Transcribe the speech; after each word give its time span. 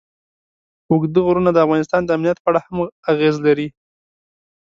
اوږده 0.89 1.19
غرونه 1.25 1.49
د 1.53 1.57
افغانستان 1.65 2.01
د 2.03 2.09
امنیت 2.17 2.37
په 2.41 2.47
اړه 2.51 2.59
هم 2.67 2.77
اغېز 3.11 3.35
لري. 3.45 3.67